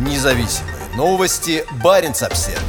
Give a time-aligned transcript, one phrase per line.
[0.00, 1.62] Независимые новости.
[1.84, 2.62] Барин обсерва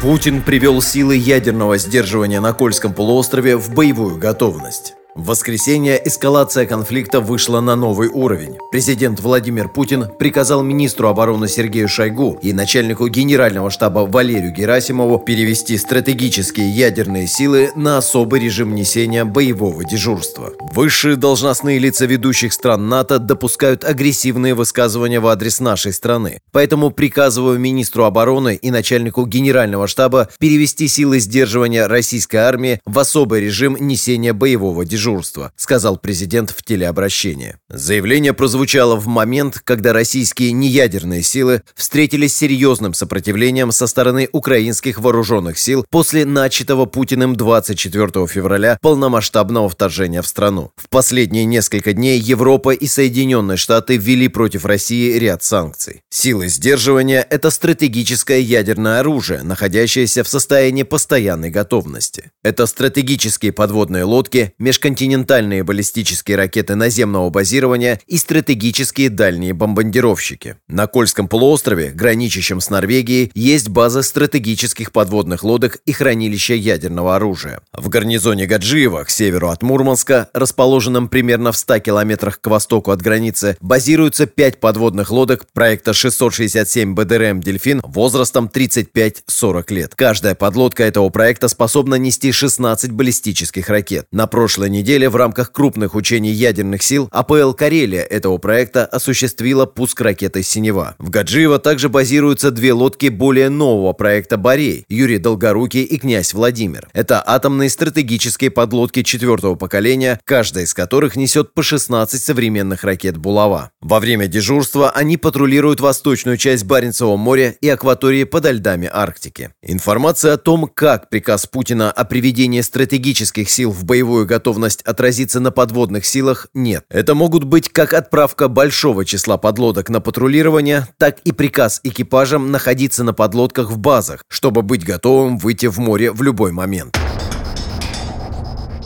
[0.00, 4.94] Путин привел силы ядерного сдерживания на Кольском полуострове в боевую готовность.
[5.16, 8.56] В воскресенье эскалация конфликта вышла на новый уровень.
[8.72, 15.78] Президент Владимир Путин приказал министру обороны Сергею Шойгу и начальнику генерального штаба Валерию Герасимову перевести
[15.78, 20.52] стратегические ядерные силы на особый режим несения боевого дежурства.
[20.72, 26.40] Высшие должностные лица ведущих стран НАТО допускают агрессивные высказывания в адрес нашей страны.
[26.50, 33.42] Поэтому приказываю министру обороны и начальнику генерального штаба перевести силы сдерживания российской армии в особый
[33.42, 37.56] режим несения боевого дежурства дежурства», сказал президент в телеобращении.
[37.68, 44.98] Заявление прозвучало в момент, когда российские неядерные силы встретились с серьезным сопротивлением со стороны украинских
[44.98, 50.70] вооруженных сил после начатого Путиным 24 февраля полномасштабного вторжения в страну.
[50.76, 56.02] В последние несколько дней Европа и Соединенные Штаты ввели против России ряд санкций.
[56.10, 62.30] Силы сдерживания– это стратегическое ядерное оружие, находящееся в состоянии постоянной готовности.
[62.42, 70.54] Это стратегические подводные лодки, межконтинентальные континентальные баллистические ракеты наземного базирования и стратегические дальние бомбардировщики.
[70.68, 77.60] На Кольском полуострове, граничащем с Норвегией, есть база стратегических подводных лодок и хранилища ядерного оружия.
[77.72, 83.02] В гарнизоне Гаджиева, к северу от Мурманска, расположенном примерно в 100 километрах к востоку от
[83.02, 89.94] границы, базируются 5 подводных лодок проекта 667 БДРМ «Дельфин» возрастом 35-40 лет.
[89.96, 94.06] Каждая подлодка этого проекта способна нести 16 баллистических ракет.
[94.12, 99.64] На прошлой неделе неделе в рамках крупных учений ядерных сил АПЛ «Карелия» этого проекта осуществила
[99.64, 100.94] пуск ракеты «Синева».
[100.98, 106.90] В Гаджиево также базируются две лодки более нового проекта «Борей» Юрий Долгорукий и князь Владимир.
[106.92, 113.70] Это атомные стратегические подлодки четвертого поколения, каждая из которых несет по 16 современных ракет «Булава».
[113.80, 119.48] Во время дежурства они патрулируют восточную часть Баренцевого моря и акватории подо льдами Арктики.
[119.62, 125.40] Информация о том, как приказ Путина о приведении стратегических сил в боевую готовность возможность отразиться
[125.40, 126.84] на подводных силах нет.
[126.88, 133.04] Это могут быть как отправка большого числа подлодок на патрулирование, так и приказ экипажам находиться
[133.04, 136.96] на подлодках в базах, чтобы быть готовым выйти в море в любой момент.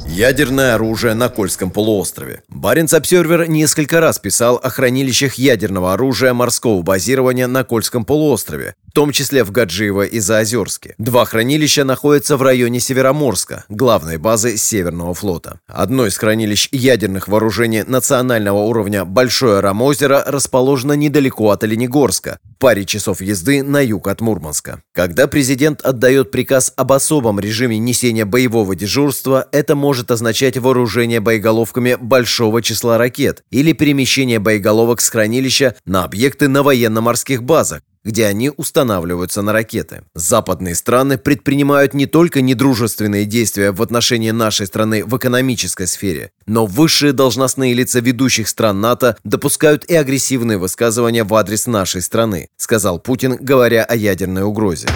[0.07, 2.43] Ядерное оружие на Кольском полуострове.
[2.49, 9.13] Баренц Обсервер несколько раз писал о хранилищах ядерного оружия морского базирования на Кольском полуострове, том
[9.13, 10.97] числе в Гаджиево и Заозерске.
[10.99, 15.61] Два хранилища находятся в районе Североморска, главной базы Северного флота.
[15.69, 23.21] Одно из хранилищ ядерных вооружений национального уровня Большое Рамозеро расположено недалеко от Оленегорска, паре часов
[23.21, 24.83] езды на юг от Мурманска.
[24.93, 31.97] Когда президент отдает приказ об особом режиме несения боевого дежурства, это может означать вооружение боеголовками
[32.01, 38.51] большого числа ракет или перемещение боеголовок с хранилища на объекты на военно-морских базах, где они
[38.57, 40.03] устанавливаются на ракеты.
[40.15, 46.67] Западные страны предпринимают не только недружественные действия в отношении нашей страны в экономической сфере, но
[46.67, 52.99] высшие должностные лица ведущих стран НАТО допускают и агрессивные высказывания в адрес нашей страны, сказал
[52.99, 54.89] Путин, говоря о ядерной угрозе.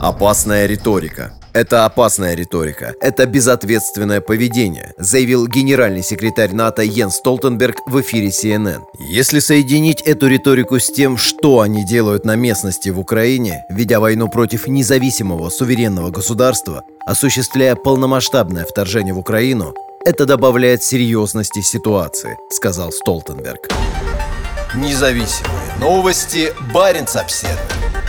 [0.00, 1.32] Опасная риторика.
[1.52, 2.94] Это опасная риторика.
[3.02, 8.80] Это безответственное поведение, заявил генеральный секретарь НАТО Йен Столтенберг в эфире CNN.
[8.98, 14.30] Если соединить эту риторику с тем, что они делают на местности в Украине, ведя войну
[14.30, 19.74] против независимого суверенного государства, осуществляя полномасштабное вторжение в Украину,
[20.06, 23.68] это добавляет серьезности ситуации, сказал Столтенберг.
[24.74, 26.54] Независимые новости.
[26.72, 28.01] Барин обседный.